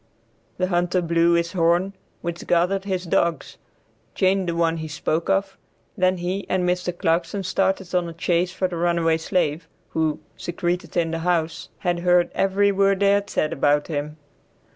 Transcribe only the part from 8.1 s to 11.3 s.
chase for the runaway slave, who, secreted in the